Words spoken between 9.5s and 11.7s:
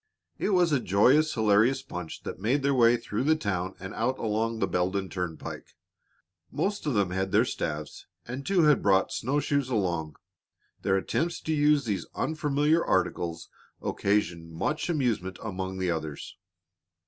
along. Their attempts to